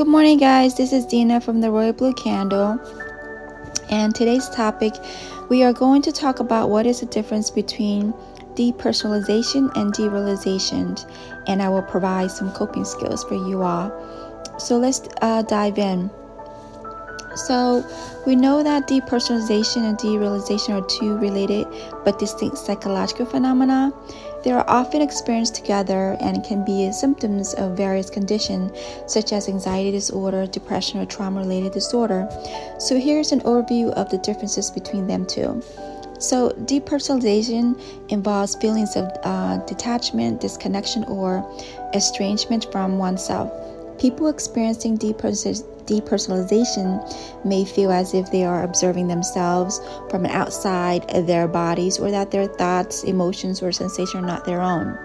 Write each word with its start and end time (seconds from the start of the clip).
Good 0.00 0.08
morning, 0.08 0.38
guys. 0.38 0.78
This 0.78 0.94
is 0.94 1.04
Dina 1.04 1.42
from 1.42 1.60
the 1.60 1.70
Royal 1.70 1.92
Blue 1.92 2.14
Candle. 2.14 2.80
And 3.90 4.14
today's 4.14 4.48
topic, 4.48 4.94
we 5.50 5.62
are 5.62 5.74
going 5.74 6.00
to 6.00 6.10
talk 6.10 6.40
about 6.40 6.70
what 6.70 6.86
is 6.86 7.00
the 7.00 7.06
difference 7.06 7.50
between 7.50 8.14
depersonalization 8.54 9.70
and 9.76 9.92
derealization. 9.92 11.06
And 11.48 11.60
I 11.60 11.68
will 11.68 11.82
provide 11.82 12.30
some 12.30 12.50
coping 12.52 12.86
skills 12.86 13.24
for 13.24 13.34
you 13.34 13.60
all. 13.60 13.92
So 14.58 14.78
let's 14.78 15.02
uh, 15.20 15.42
dive 15.42 15.76
in. 15.76 16.10
So, 17.36 17.84
we 18.26 18.34
know 18.36 18.62
that 18.62 18.88
depersonalization 18.88 19.84
and 19.88 19.96
derealization 19.96 20.70
are 20.70 20.86
two 20.86 21.16
related 21.18 21.66
but 22.04 22.18
distinct 22.18 22.58
psychological 22.58 23.24
phenomena. 23.24 23.92
They 24.42 24.50
are 24.50 24.64
often 24.68 25.00
experienced 25.02 25.54
together 25.54 26.16
and 26.20 26.42
can 26.42 26.64
be 26.64 26.90
symptoms 26.92 27.54
of 27.54 27.76
various 27.76 28.10
conditions 28.10 28.72
such 29.06 29.32
as 29.32 29.48
anxiety 29.48 29.92
disorder, 29.92 30.46
depression, 30.46 31.00
or 31.00 31.06
trauma 31.06 31.40
related 31.40 31.72
disorder. 31.72 32.28
So, 32.78 32.98
here's 32.98 33.32
an 33.32 33.40
overview 33.40 33.90
of 33.90 34.10
the 34.10 34.18
differences 34.18 34.70
between 34.70 35.06
them 35.06 35.26
two. 35.26 35.62
So, 36.18 36.50
depersonalization 36.50 37.80
involves 38.10 38.54
feelings 38.56 38.96
of 38.96 39.10
uh, 39.22 39.58
detachment, 39.66 40.40
disconnection, 40.40 41.04
or 41.04 41.46
estrangement 41.94 42.70
from 42.70 42.98
oneself. 42.98 43.50
People 44.00 44.28
experiencing 44.28 44.98
depersonalization 44.98 47.44
may 47.44 47.66
feel 47.66 47.92
as 47.92 48.14
if 48.14 48.32
they 48.32 48.44
are 48.44 48.62
observing 48.62 49.08
themselves 49.08 49.78
from 50.08 50.24
outside 50.24 51.06
their 51.26 51.46
bodies 51.46 51.98
or 51.98 52.10
that 52.10 52.30
their 52.30 52.46
thoughts, 52.46 53.04
emotions, 53.04 53.62
or 53.62 53.72
sensations 53.72 54.24
are 54.24 54.26
not 54.26 54.46
their 54.46 54.62
own. 54.62 54.96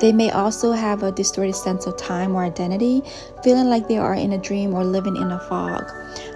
They 0.00 0.12
may 0.12 0.30
also 0.30 0.72
have 0.72 1.02
a 1.02 1.12
distorted 1.12 1.54
sense 1.54 1.86
of 1.86 1.96
time 1.96 2.34
or 2.34 2.44
identity, 2.44 3.02
feeling 3.42 3.68
like 3.68 3.88
they 3.88 3.98
are 3.98 4.14
in 4.14 4.32
a 4.32 4.38
dream 4.38 4.74
or 4.74 4.84
living 4.84 5.16
in 5.16 5.30
a 5.30 5.40
fog. 5.40 5.84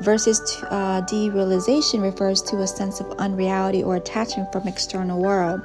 Versus 0.00 0.40
uh, 0.70 1.02
derealization 1.02 2.02
refers 2.02 2.42
to 2.42 2.60
a 2.60 2.66
sense 2.66 3.00
of 3.00 3.10
unreality 3.18 3.82
or 3.82 3.96
attachment 3.96 4.52
from 4.52 4.68
external 4.68 5.20
world. 5.20 5.60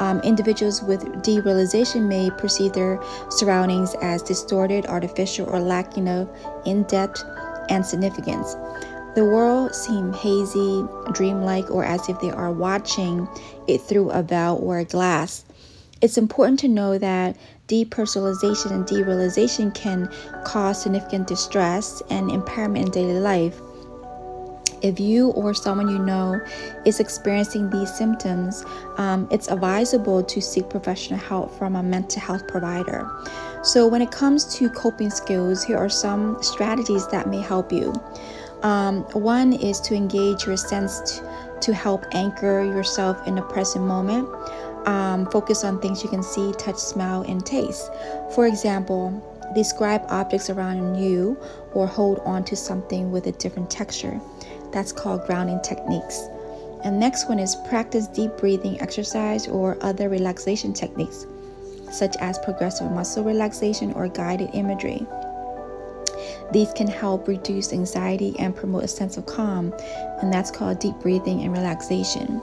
Um, 0.00 0.20
individuals 0.20 0.82
with 0.82 1.02
derealization 1.22 2.08
may 2.08 2.30
perceive 2.30 2.72
their 2.72 3.00
surroundings 3.30 3.94
as 4.02 4.22
distorted, 4.22 4.86
artificial, 4.86 5.48
or 5.48 5.60
lacking 5.60 6.08
of 6.08 6.28
in 6.64 6.82
depth 6.84 7.24
and 7.68 7.84
significance. 7.84 8.56
The 9.14 9.24
world 9.24 9.74
seems 9.74 10.16
hazy, 10.18 10.84
dreamlike, 11.12 11.70
or 11.70 11.84
as 11.84 12.08
if 12.08 12.20
they 12.20 12.30
are 12.30 12.52
watching 12.52 13.28
it 13.66 13.80
through 13.80 14.10
a 14.10 14.22
veil 14.22 14.60
or 14.62 14.78
a 14.78 14.84
glass. 14.84 15.44
It's 16.00 16.16
important 16.16 16.60
to 16.60 16.68
know 16.68 16.96
that 16.98 17.36
depersonalization 17.66 18.70
and 18.70 18.86
derealization 18.86 19.74
can 19.74 20.08
cause 20.44 20.82
significant 20.82 21.26
distress 21.26 22.02
and 22.08 22.30
impairment 22.30 22.86
in 22.86 22.90
daily 22.92 23.20
life. 23.20 23.60
If 24.80 25.00
you 25.00 25.30
or 25.30 25.54
someone 25.54 25.88
you 25.88 25.98
know 25.98 26.40
is 26.84 27.00
experiencing 27.00 27.68
these 27.70 27.92
symptoms, 27.92 28.64
um, 28.96 29.26
it's 29.32 29.48
advisable 29.48 30.22
to 30.22 30.40
seek 30.40 30.70
professional 30.70 31.18
help 31.18 31.58
from 31.58 31.74
a 31.74 31.82
mental 31.82 32.20
health 32.20 32.46
provider. 32.46 33.10
So, 33.64 33.88
when 33.88 34.02
it 34.02 34.12
comes 34.12 34.44
to 34.56 34.70
coping 34.70 35.10
skills, 35.10 35.64
here 35.64 35.76
are 35.76 35.88
some 35.88 36.40
strategies 36.44 37.08
that 37.08 37.28
may 37.28 37.40
help 37.40 37.72
you. 37.72 37.92
Um, 38.62 39.02
one 39.14 39.52
is 39.52 39.80
to 39.80 39.94
engage 39.96 40.46
your 40.46 40.56
sense 40.56 41.20
to 41.60 41.74
help 41.74 42.04
anchor 42.12 42.62
yourself 42.62 43.26
in 43.26 43.34
the 43.34 43.42
present 43.42 43.84
moment. 43.84 44.28
Um, 44.86 45.26
focus 45.30 45.64
on 45.64 45.80
things 45.80 46.02
you 46.02 46.08
can 46.08 46.22
see, 46.22 46.52
touch, 46.54 46.76
smell, 46.76 47.22
and 47.22 47.44
taste. 47.44 47.90
For 48.34 48.46
example, 48.46 49.22
describe 49.54 50.02
objects 50.08 50.50
around 50.50 50.96
you 50.96 51.38
or 51.72 51.86
hold 51.86 52.20
on 52.20 52.44
to 52.44 52.56
something 52.56 53.10
with 53.10 53.26
a 53.26 53.32
different 53.32 53.70
texture. 53.70 54.20
That's 54.72 54.92
called 54.92 55.26
grounding 55.26 55.60
techniques. 55.62 56.22
And 56.84 57.00
next 57.00 57.28
one 57.28 57.38
is 57.38 57.56
practice 57.68 58.06
deep 58.06 58.36
breathing 58.36 58.80
exercise 58.80 59.48
or 59.48 59.76
other 59.80 60.08
relaxation 60.08 60.72
techniques, 60.72 61.26
such 61.90 62.16
as 62.20 62.38
progressive 62.38 62.90
muscle 62.92 63.24
relaxation 63.24 63.92
or 63.94 64.08
guided 64.08 64.50
imagery. 64.54 65.06
These 66.52 66.72
can 66.72 66.86
help 66.86 67.28
reduce 67.28 67.72
anxiety 67.72 68.34
and 68.38 68.56
promote 68.56 68.84
a 68.84 68.88
sense 68.88 69.16
of 69.16 69.26
calm, 69.26 69.74
and 70.22 70.32
that's 70.32 70.50
called 70.50 70.78
deep 70.78 70.94
breathing 70.96 71.42
and 71.42 71.52
relaxation. 71.52 72.40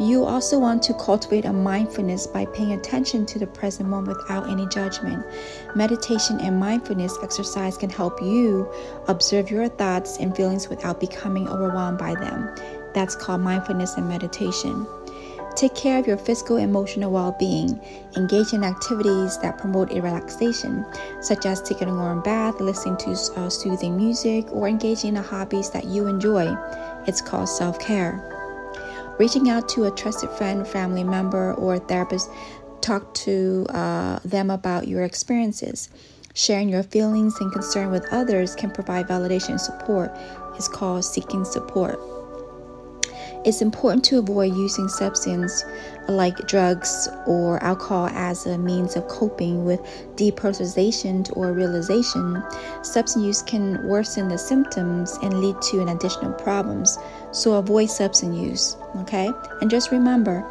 You 0.00 0.24
also 0.24 0.58
want 0.58 0.82
to 0.84 0.94
cultivate 0.94 1.44
a 1.44 1.52
mindfulness 1.52 2.26
by 2.26 2.46
paying 2.46 2.72
attention 2.72 3.26
to 3.26 3.38
the 3.38 3.46
present 3.46 3.88
moment 3.88 4.16
without 4.18 4.48
any 4.48 4.66
judgment. 4.66 5.24
Meditation 5.76 6.40
and 6.40 6.58
mindfulness 6.58 7.16
exercise 7.22 7.76
can 7.76 7.90
help 7.90 8.20
you 8.22 8.72
observe 9.08 9.50
your 9.50 9.68
thoughts 9.68 10.16
and 10.18 10.34
feelings 10.34 10.68
without 10.68 10.98
becoming 10.98 11.46
overwhelmed 11.48 11.98
by 11.98 12.14
them. 12.14 12.54
That's 12.94 13.14
called 13.14 13.42
mindfulness 13.42 13.96
and 13.96 14.08
meditation. 14.08 14.86
Take 15.54 15.74
care 15.74 15.98
of 15.98 16.06
your 16.06 16.16
physical 16.16 16.56
and 16.56 16.70
emotional 16.70 17.12
well 17.12 17.36
being. 17.38 17.78
Engage 18.16 18.54
in 18.54 18.64
activities 18.64 19.38
that 19.38 19.58
promote 19.58 19.92
a 19.92 20.00
relaxation, 20.00 20.86
such 21.20 21.44
as 21.44 21.60
taking 21.60 21.90
a 21.90 21.94
warm 21.94 22.22
bath, 22.22 22.58
listening 22.60 22.96
to 22.98 23.10
uh, 23.36 23.50
soothing 23.50 23.96
music, 23.96 24.50
or 24.50 24.66
engaging 24.66 25.16
in 25.16 25.22
hobbies 25.22 25.70
that 25.70 25.84
you 25.84 26.06
enjoy. 26.06 26.56
It's 27.06 27.20
called 27.20 27.50
self 27.50 27.78
care. 27.78 28.41
Reaching 29.18 29.50
out 29.50 29.68
to 29.70 29.84
a 29.84 29.90
trusted 29.90 30.30
friend, 30.30 30.66
family 30.66 31.04
member, 31.04 31.54
or 31.54 31.78
therapist, 31.78 32.30
talk 32.80 33.12
to 33.14 33.66
uh, 33.70 34.18
them 34.24 34.50
about 34.50 34.88
your 34.88 35.02
experiences. 35.02 35.88
Sharing 36.34 36.68
your 36.68 36.82
feelings 36.82 37.36
and 37.40 37.52
concern 37.52 37.90
with 37.90 38.06
others 38.10 38.54
can 38.54 38.70
provide 38.70 39.06
validation 39.06 39.50
and 39.50 39.60
support. 39.60 40.10
It's 40.56 40.68
called 40.68 41.04
seeking 41.04 41.44
support. 41.44 42.00
It's 43.44 43.60
important 43.60 44.04
to 44.04 44.18
avoid 44.18 44.54
using 44.54 44.88
substances 44.88 45.64
like 46.08 46.36
drugs 46.46 47.08
or 47.26 47.62
alcohol 47.62 48.06
as 48.08 48.46
a 48.46 48.56
means 48.56 48.94
of 48.94 49.08
coping 49.08 49.64
with 49.64 49.80
depersonalization 50.14 51.36
or 51.36 51.52
derealization. 51.52 52.40
Substance 52.84 53.24
use 53.24 53.42
can 53.42 53.84
worsen 53.86 54.28
the 54.28 54.38
symptoms 54.38 55.18
and 55.22 55.40
lead 55.40 55.60
to 55.70 55.80
an 55.80 55.88
additional 55.88 56.32
problems. 56.32 56.98
So 57.32 57.54
avoid 57.54 57.90
substance 57.90 58.36
use, 58.36 58.76
okay? 58.98 59.30
And 59.60 59.68
just 59.68 59.90
remember 59.90 60.44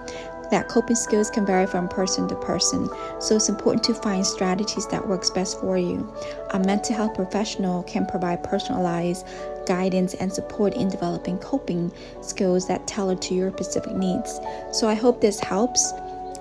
that 0.51 0.69
coping 0.69 0.95
skills 0.95 1.29
can 1.29 1.45
vary 1.45 1.65
from 1.65 1.87
person 1.87 2.27
to 2.27 2.35
person, 2.35 2.89
so 3.19 3.35
it's 3.37 3.49
important 3.49 3.83
to 3.85 3.93
find 3.93 4.25
strategies 4.25 4.87
that 4.87 5.07
works 5.07 5.29
best 5.29 5.59
for 5.59 5.77
you. 5.77 6.13
A 6.51 6.59
mental 6.59 6.95
health 6.95 7.15
professional 7.15 7.83
can 7.83 8.05
provide 8.05 8.43
personalized 8.43 9.25
guidance 9.65 10.13
and 10.15 10.31
support 10.31 10.73
in 10.75 10.89
developing 10.89 11.37
coping 11.39 11.91
skills 12.21 12.67
that 12.67 12.85
tailor 12.87 13.15
to 13.15 13.33
your 13.33 13.51
specific 13.51 13.95
needs. 13.95 14.39
So 14.71 14.87
I 14.87 14.93
hope 14.93 15.21
this 15.21 15.39
helps. 15.39 15.93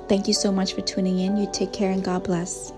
Thank 0.09 0.27
you 0.27 0.35
so 0.35 0.51
much 0.51 0.75
for 0.75 0.81
tuning 0.81 1.21
in. 1.21 1.37
You 1.37 1.49
take 1.53 1.73
care 1.73 1.93
and 1.93 2.03
God 2.03 2.25
bless. 2.25 2.73